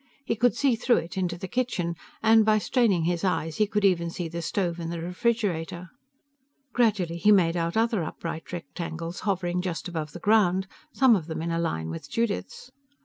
[0.25, 3.85] He could see through it into the kitchen, and by straining his eyes, he could
[3.85, 5.89] even see the stove and the refrigerator.
[6.73, 11.43] Gradually he made out other upright rectangles hovering just above the ground, some of them
[11.43, 12.71] on a line with Judith's.